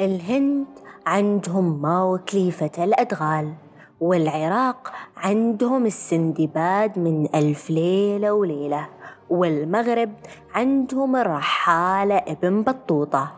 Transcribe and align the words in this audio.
الهند 0.00 0.66
عندهم 1.06 1.82
ماو 1.82 2.18
كليفة 2.18 2.70
الأدغال 2.78 3.54
والعراق 4.00 4.92
عندهم 5.16 5.86
السندباد 5.86 6.98
من 6.98 7.34
ألف 7.34 7.70
ليلة 7.70 8.32
وليلة 8.32 8.88
والمغرب 9.30 10.12
عندهم 10.54 11.16
الرحالة 11.16 12.16
ابن 12.16 12.62
بطوطة. 12.62 13.32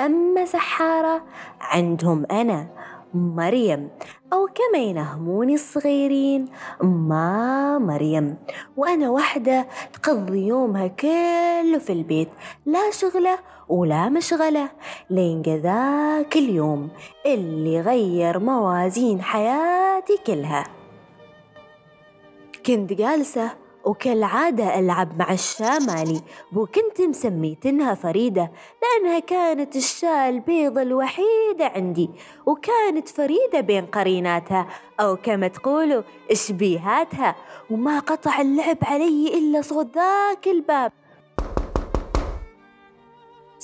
أما 0.00 0.44
سحارة 0.44 1.22
عندهم 1.60 2.26
أنا 2.30 2.66
مريم 3.14 3.88
أو 4.32 4.46
كما 4.46 4.82
ينهموني 4.82 5.54
الصغيرين 5.54 6.48
ما 6.82 7.78
مريم. 7.78 8.36
وأنا 8.76 9.10
وحدة 9.10 9.66
تقضي 9.92 10.46
يومها 10.46 10.86
كله 10.86 11.78
في 11.78 11.92
البيت 11.92 12.28
لا 12.66 12.90
شغلة 12.90 13.38
ولا 13.68 14.08
مشغلة. 14.08 14.70
لين 15.10 15.42
ذاك 15.42 16.36
اليوم 16.36 16.88
اللي 17.26 17.80
غير 17.80 18.38
موازين 18.38 19.22
حياتي 19.22 20.18
كلها. 20.26 20.64
كنت 22.66 22.92
جالسة 22.92 23.50
وكالعادة 23.84 24.78
ألعب 24.78 25.18
مع 25.18 25.32
الشاة 25.32 25.78
مالي 25.78 26.20
وكنت 26.56 27.00
مسميتنها 27.00 27.94
فريدة 27.94 28.50
لأنها 28.82 29.18
كانت 29.18 29.76
الشاة 29.76 30.28
البيضة 30.28 30.82
الوحيدة 30.82 31.66
عندي 31.74 32.10
وكانت 32.46 33.08
فريدة 33.08 33.60
بين 33.60 33.86
قريناتها 33.86 34.66
أو 35.00 35.16
كما 35.16 35.48
تقولوا 35.48 36.02
إشبيهاتها 36.30 37.36
وما 37.70 37.98
قطع 37.98 38.40
اللعب 38.40 38.78
علي 38.82 39.38
إلا 39.38 39.62
صوت 39.62 39.94
ذاك 39.94 40.48
الباب. 40.48 40.92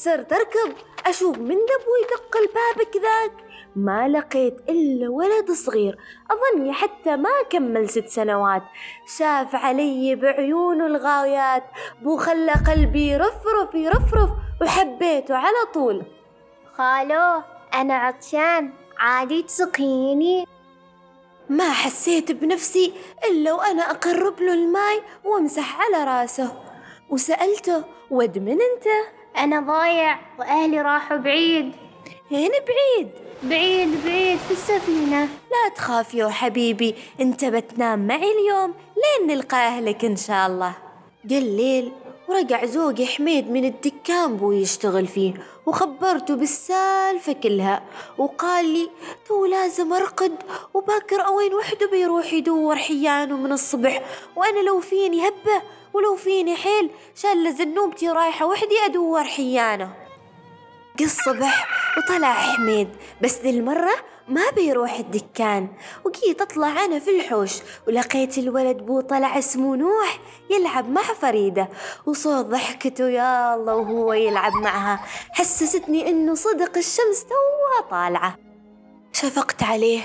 صرت 0.04 0.32
أركض 0.32 0.72
أشوف 1.06 1.38
من 1.38 1.56
أبوي 1.56 2.02
دق 2.10 2.36
الباب 2.36 2.88
كذاك. 2.92 3.32
ما 3.76 4.08
لقيت 4.08 4.56
إلا 4.68 5.08
ولد 5.08 5.50
صغير 5.50 5.98
أظني 6.30 6.72
حتى 6.72 7.16
ما 7.16 7.30
كمل 7.50 7.88
ست 7.88 8.06
سنوات. 8.06 8.62
شاف 9.18 9.54
علي 9.54 10.14
بعيونه 10.14 10.86
الغاويات 10.86 11.64
بو 12.02 12.16
خلى 12.16 12.52
قلبي 12.52 13.08
يرفرف 13.08 13.74
يرفرف 13.74 14.30
وحبيته 14.62 15.36
على 15.36 15.66
طول. 15.74 16.02
خالو 16.72 17.42
أنا 17.74 17.94
عطشان 17.94 18.72
عادي 18.98 19.42
تسقيني؟ 19.42 20.46
ما 21.48 21.72
حسيت 21.72 22.32
بنفسي 22.32 22.92
إلا 23.24 23.52
وأنا 23.52 23.82
أقرب 23.90 24.40
له 24.40 24.54
الماي 24.54 25.02
وامسح 25.24 25.80
على 25.80 26.04
راسه. 26.04 26.62
وسألته 27.10 27.84
ود 28.10 28.38
من 28.38 28.58
أنت؟ 28.60 28.86
أنا 29.38 29.60
ضايع 29.60 30.18
وأهلي 30.38 30.80
راحوا 30.80 31.16
بعيد. 31.16 31.72
هين 32.30 32.50
بعيد. 32.50 33.10
بعيد 33.42 34.04
بعيد 34.04 34.38
في 34.38 34.50
السفينة. 34.50 35.22
لا 35.24 35.74
تخاف 35.76 36.14
يا 36.14 36.28
حبيبي 36.28 36.94
أنت 37.20 37.44
بتنام 37.44 38.06
معي 38.06 38.32
اليوم 38.32 38.74
لين 38.96 39.36
نلقى 39.36 39.56
أهلك 39.56 40.04
إن 40.04 40.16
شاء 40.16 40.46
الله. 40.46 40.72
جا 41.24 41.38
الليل 41.38 41.92
ورجع 42.28 42.64
زوجي 42.64 43.06
حميد 43.06 43.50
من 43.50 43.64
الدكان 43.64 44.36
بو 44.36 44.52
يشتغل 44.52 45.06
فيه 45.06 45.34
وخبرته 45.66 46.34
بالسالفة 46.34 47.32
كلها 47.32 47.82
وقال 48.18 48.64
لي 48.68 48.90
تو 49.28 49.44
لازم 49.46 49.92
أرقد 49.92 50.32
وباكر 50.74 51.26
أوين 51.26 51.54
وحده 51.54 51.90
بيروح 51.90 52.32
يدور 52.32 52.76
حيانه 52.76 53.36
من 53.36 53.52
الصبح 53.52 54.02
وأنا 54.36 54.60
لو 54.60 54.80
فيني 54.80 55.28
هبة 55.28 55.62
ولو 55.94 56.16
فيني 56.16 56.56
حيل 56.56 56.90
شال 57.14 57.54
زنوبتي 57.54 58.08
رايحة 58.08 58.46
وحدي 58.46 58.84
أدور 58.84 59.24
حيانة. 59.24 59.94
جه 60.98 61.04
الصبح 61.04 61.68
وطلع 61.98 62.32
حميد 62.32 62.88
بس 63.22 63.40
ذي 63.40 63.50
المرة 63.50 63.94
ما 64.28 64.50
بيروح 64.50 64.98
الدكان. 64.98 65.68
وجيت 66.04 66.40
أطلع 66.40 66.84
أنا 66.84 66.98
في 66.98 67.10
الحوش 67.10 67.52
ولقيت 67.88 68.38
الولد 68.38 68.76
بو 68.76 69.00
طلع 69.00 69.38
اسمه 69.38 69.76
نوح 69.76 70.18
يلعب 70.50 70.90
مع 70.90 71.02
فريدة. 71.02 71.68
وصوت 72.06 72.44
ضحكته 72.44 73.08
يا 73.08 73.54
الله 73.54 73.74
وهو 73.74 74.12
يلعب 74.12 74.52
معها 74.52 75.04
حسستني 75.32 76.08
إنه 76.08 76.34
صدق 76.34 76.76
الشمس 76.76 77.24
توها 77.24 77.90
طالعة. 77.90 78.49
شفقت 79.22 79.62
عليه 79.62 80.00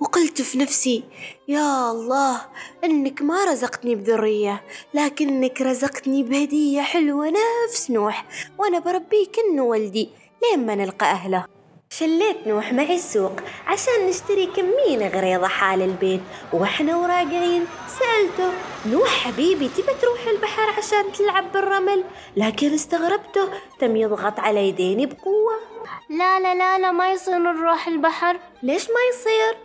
وقلت 0.00 0.42
في 0.42 0.58
نفسي 0.58 1.04
يا 1.48 1.90
الله 1.90 2.40
إنك 2.84 3.22
ما 3.22 3.44
رزقتني 3.44 3.94
بذرية 3.94 4.62
لكنك 4.94 5.60
رزقتني 5.62 6.22
بهدية 6.22 6.82
حلوة 6.82 7.32
نفس 7.66 7.90
نوح 7.90 8.26
وأنا 8.58 8.78
بربيه 8.78 9.26
كنه 9.26 9.62
ولدي 9.62 10.10
لين 10.42 10.66
ما 10.66 10.74
نلقى 10.74 11.10
أهله. 11.10 11.59
شليت 12.00 12.46
نوح 12.46 12.72
معي 12.72 12.94
السوق 12.94 13.32
عشان 13.66 14.06
نشتري 14.08 14.46
كمية 14.46 15.08
غريضة 15.08 15.46
حال 15.48 15.82
البيت. 15.82 16.20
وإحنا 16.52 16.96
وراجعين 16.96 17.64
سألته 17.88 18.52
نوح 18.86 19.08
حبيبي 19.08 19.68
تبى 19.68 19.92
تروح 20.02 20.20
البحر 20.34 20.78
عشان 20.78 21.12
تلعب 21.12 21.52
بالرمل؟ 21.52 22.04
لكن 22.36 22.74
استغربته 22.74 23.48
تم 23.78 23.96
يضغط 23.96 24.40
على 24.40 24.68
يديني 24.68 25.06
بقوة. 25.06 25.54
لا 26.08 26.40
لا 26.40 26.54
لا 26.54 26.78
لا 26.78 26.92
ما 26.92 27.12
يصير 27.12 27.38
نروح 27.38 27.86
البحر. 27.88 28.36
ليش 28.62 28.84
ما 28.84 29.00
يصير؟ 29.10 29.58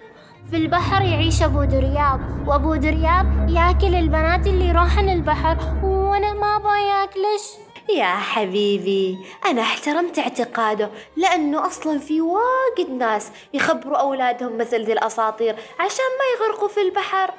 في 0.52 0.58
البحر 0.58 1.02
يعيش 1.02 1.42
أبو 1.44 1.64
درياب. 1.64 2.48
وأبو 2.48 2.76
درياب 2.76 3.50
ياكل 3.50 3.96
البنات 3.96 4.48
اللي 4.48 4.72
راحن 4.72 5.10
البحر 5.10 5.58
وأنا 5.84 6.34
ما 6.34 6.58
باياكلش 6.58 7.65
يا 7.90 8.16
حبيبي 8.16 9.18
أنا 9.46 9.62
احترمت 9.62 10.20
اعتقاده 10.20 10.90
لأنه 11.18 11.68
أصلا 11.68 12.00
في 12.00 12.22
واجد 12.22 12.90
ناس 12.90 13.32
يخبروا 13.54 13.98
أولادهم 13.98 14.58
مثل 14.58 14.84
ذي 14.84 14.94
الأساطير 14.94 15.56
عشان 15.80 16.06
ما 16.20 16.46
يغرقوا 16.46 16.68
في 16.68 16.82
البحر. 16.82 17.34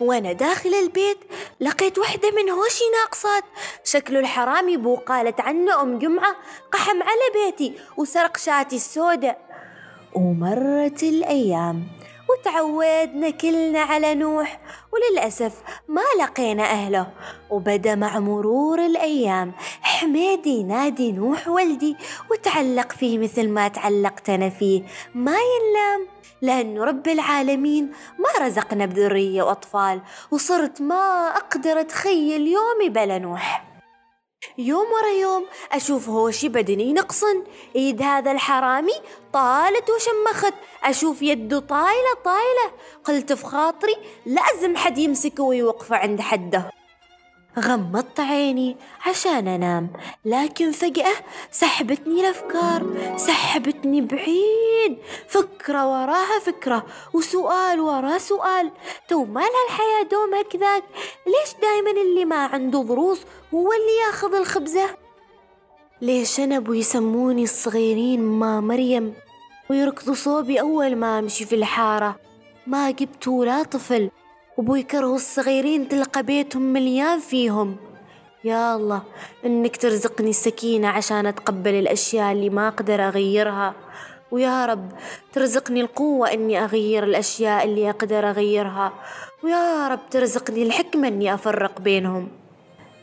وأنا 0.00 0.32
داخل 0.32 0.74
البيت 0.74 1.18
لقيت 1.60 1.98
وحدة 1.98 2.30
من 2.30 2.50
هوشي 2.50 2.84
ناقصات. 3.00 3.44
شكله 3.84 4.20
الحرامي 4.20 4.76
بو 4.76 4.96
قالت 4.96 5.40
عنه 5.40 5.82
أم 5.82 5.98
جمعة 5.98 6.36
قحم 6.72 7.02
على 7.02 7.44
بيتي 7.44 7.74
وسرق 7.96 8.36
شاتي 8.36 8.76
السوداء. 8.76 9.38
ومرت 10.14 11.02
الأيام. 11.02 11.88
وتعودنا 12.30 13.30
كلنا 13.30 13.80
على 13.80 14.14
نوح 14.14 14.60
وللأسف 14.92 15.52
ما 15.88 16.02
لقينا 16.20 16.62
أهله. 16.62 17.06
وبدأ 17.50 17.94
مع 17.94 18.18
مرور 18.18 18.86
الأيام 18.86 19.52
حميد 19.82 20.46
ينادي 20.46 21.12
نوح 21.12 21.48
ولدي 21.48 21.96
وتعلق 22.30 22.92
فيه 22.92 23.18
مثل 23.18 23.48
ما 23.48 23.68
تعلقت 23.68 24.30
أنا 24.30 24.48
فيه. 24.48 24.82
ما 25.14 25.32
ينلام 25.32 26.06
لأنه 26.42 26.84
رب 26.84 27.08
العالمين 27.08 27.92
ما 28.18 28.46
رزقنا 28.46 28.86
بذرية 28.86 29.42
وأطفال 29.42 30.00
وصرت 30.30 30.82
ما 30.82 31.28
أقدر 31.36 31.80
أتخيل 31.80 32.46
يومي 32.46 32.88
بلا 32.88 33.18
نوح. 33.18 33.65
يوم 34.58 34.86
ورا 34.92 35.12
يوم 35.20 35.46
أشوف 35.72 36.08
هوشي 36.08 36.48
بدني 36.48 36.92
نقصن. 36.92 37.44
إيد 37.76 38.02
هذا 38.02 38.32
الحرامي 38.32 38.92
طالت 39.32 39.90
وشمخت. 39.90 40.54
أشوف 40.84 41.22
يده 41.22 41.60
طايلة 41.60 42.14
طايلة. 42.24 42.72
قلت 43.04 43.32
في 43.32 43.44
خاطري 43.44 43.96
لازم 44.26 44.76
حد 44.76 44.98
يمسكه 44.98 45.42
ويوقفه 45.42 45.96
عند 45.96 46.20
حده. 46.20 46.70
غمضت 47.58 48.20
عيني 48.20 48.76
عشان 49.06 49.48
أنام. 49.48 49.90
لكن 50.24 50.70
فجأة 50.72 51.14
سحبتني 51.50 52.20
الأفكار 52.20 52.86
سحبتني 53.16 54.00
بعيد. 54.00 54.98
فكرة 55.28 55.86
وراها 55.86 56.38
فكرة 56.38 56.86
وسؤال 57.12 57.80
ورا 57.80 58.18
سؤال. 58.18 58.70
تو 59.08 59.24
مالها 59.24 59.66
الحياة 59.68 60.02
دومها 60.10 60.42
كذاك 60.42 60.84
ليش 61.26 61.54
دايما 61.62 61.90
اللي 61.90 62.24
ما 62.24 62.46
عنده 62.46 62.78
ضروس 62.78 63.20
هو 63.54 63.72
اللي 63.72 64.06
ياخذ 64.06 64.34
الخبزة؟ 64.34 64.96
ليش 66.02 66.40
أنا 66.40 66.56
أبو 66.56 66.72
يسموني 66.72 67.42
الصغيرين 67.42 68.22
ما 68.22 68.60
مريم؟ 68.60 69.14
ويركضوا 69.70 70.14
صوبي 70.14 70.60
أول 70.60 70.96
ما 70.96 71.18
أمشي 71.18 71.44
في 71.44 71.54
الحارة. 71.54 72.16
ما 72.66 72.90
جبت 72.90 73.28
ولا 73.28 73.62
طفل. 73.62 74.10
وبوي 74.56 74.82
كرهوا 74.82 75.14
الصغيرين 75.14 75.88
تلقى 75.88 76.22
بيتهم 76.22 76.62
مليان 76.62 77.20
فيهم. 77.20 77.76
يا 78.44 78.76
الله 78.76 79.02
إنك 79.46 79.76
ترزقني 79.76 80.30
السكينة 80.30 80.88
عشان 80.88 81.26
أتقبل 81.26 81.74
الأشياء 81.74 82.32
اللي 82.32 82.50
ما 82.50 82.68
أقدر 82.68 83.08
أغيرها. 83.08 83.74
ويا 84.30 84.66
رب 84.66 84.92
ترزقني 85.32 85.80
القوة 85.80 86.32
إني 86.32 86.64
أغير 86.64 87.04
الأشياء 87.04 87.64
اللي 87.64 87.90
أقدر 87.90 88.30
أغيرها. 88.30 88.92
ويا 89.44 89.88
رب 89.88 90.00
ترزقني 90.10 90.62
الحكمة 90.62 91.08
إني 91.08 91.34
أفرق 91.34 91.80
بينهم. 91.80 92.28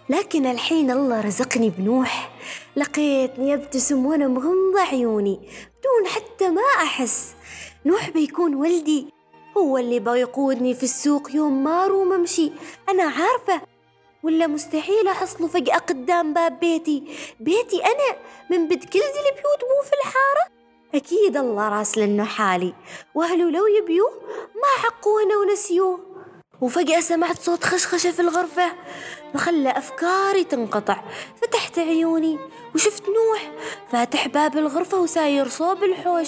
لكن 0.10 0.46
الحين 0.46 0.92
الله 0.92 1.22
رزقني 1.22 1.70
بنوح. 1.70 2.32
لقيتني 2.76 3.54
أبتسم 3.54 4.06
وأنا 4.06 4.28
مغمضة 4.28 4.82
عيوني 4.92 5.40
بدون 5.80 6.12
حتى 6.16 6.50
ما 6.50 6.62
أحس. 6.84 7.36
نوح 7.86 8.10
بيكون 8.10 8.56
ولدي 8.56 9.08
هو 9.58 9.78
اللي 9.78 10.00
بيقودني 10.00 10.74
في 10.74 10.84
السوق 10.84 11.36
يوم 11.36 11.64
ما 11.64 11.88
روم 11.88 12.14
أمشي. 12.14 12.52
أنا 12.90 13.04
عارفة. 13.04 13.62
ولا 14.24 14.48
مستحيل 14.48 15.08
أحصله 15.08 15.48
فجأة 15.48 15.78
قدام 15.78 16.34
باب 16.34 16.60
بيتي. 16.60 17.04
بيتي 17.40 17.82
أنا 17.86 18.18
من 18.50 18.68
بد 18.68 18.84
كل 18.84 19.00
ذي 19.00 19.30
البيوت 19.30 19.62
مو 19.62 19.84
في 19.84 19.94
الحارة. 20.00 20.54
أكيد 20.96 21.38
الله 21.38 21.70
راس 21.70 21.98
لأنه 21.98 22.24
حالي. 22.24 22.74
وأهله 23.16 23.50
لو 23.50 23.68
يبيوه 23.68 24.12
ما 24.56 24.84
حقونا 24.84 25.38
ونسيوه. 25.38 26.13
وفجأة 26.64 27.00
سمعت 27.00 27.42
صوت 27.42 27.64
خشخشة 27.64 28.12
في 28.12 28.20
الغرفة. 28.20 28.72
فخلى 29.34 29.72
أفكاري 29.72 30.44
تنقطع. 30.44 31.02
فتحت 31.42 31.80
عيوني 31.80 32.40
وشفت 32.76 33.04
نوح 33.04 33.52
فاتح 33.92 34.28
باب 34.28 34.58
الغرفة 34.58 34.98
وساير 34.98 35.48
صوب 35.48 35.84
الحوش. 35.84 36.28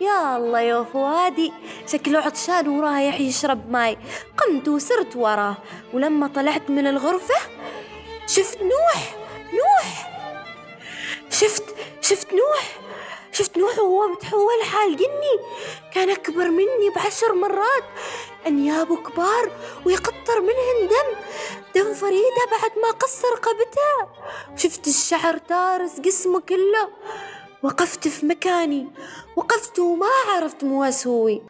يا 0.00 0.36
الله 0.36 0.60
يا 0.60 0.82
فؤادي 0.92 1.52
شكله 1.86 2.18
عطشان 2.18 2.68
ورايح 2.68 3.20
يشرب 3.20 3.70
ماي. 3.70 3.98
قمت 4.38 4.68
وسرت 4.68 5.16
وراه 5.16 5.56
ولما 5.92 6.26
طلعت 6.26 6.70
من 6.70 6.86
الغرفة 6.86 7.34
شفت 8.26 8.58
نوح 8.62 9.16
نوح. 9.52 10.08
شفت 11.30 11.64
شفت 12.00 12.32
نوح. 12.32 12.81
شفت 13.32 13.58
نوح 13.58 13.78
وهو 13.78 14.08
متحول 14.08 14.62
حال 14.62 14.96
جني؟ 14.96 15.36
كان 15.94 16.10
أكبر 16.10 16.50
مني 16.50 16.90
بعشر 16.96 17.34
مرات. 17.34 17.84
أنيابه 18.46 18.96
كبار 18.96 19.50
ويقطر 19.86 20.40
منهن 20.40 20.88
دم. 20.88 21.16
دم 21.74 21.94
فريدة 21.94 22.44
بعد 22.50 22.70
ما 22.82 22.90
قص 22.90 23.24
رقبتها 23.24 24.14
شفت 24.56 24.88
الشعر 24.88 25.38
تارس 25.38 26.00
جسمه 26.00 26.40
كله. 26.40 26.88
وقفت 27.62 28.08
في 28.08 28.26
مكاني. 28.26 28.88
وقفت 29.36 29.78
وما 29.78 30.06
عرفت 30.28 30.64
مو 30.64 30.84
أسوي 30.84 31.42